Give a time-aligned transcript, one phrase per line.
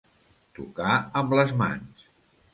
[0.59, 2.09] Tocar amb les mans.